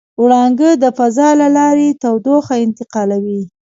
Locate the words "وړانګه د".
0.21-0.85